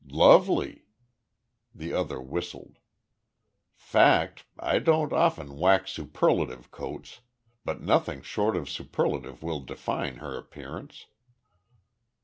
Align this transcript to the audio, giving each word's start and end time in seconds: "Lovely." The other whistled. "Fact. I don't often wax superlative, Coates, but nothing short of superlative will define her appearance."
"Lovely." 0.09 0.85
The 1.75 1.93
other 1.93 2.19
whistled. 2.19 2.79
"Fact. 3.75 4.45
I 4.57 4.79
don't 4.79 5.13
often 5.13 5.57
wax 5.59 5.91
superlative, 5.91 6.71
Coates, 6.71 7.19
but 7.63 7.81
nothing 7.83 8.23
short 8.23 8.57
of 8.57 8.67
superlative 8.67 9.43
will 9.43 9.59
define 9.59 10.15
her 10.15 10.35
appearance." 10.39 11.05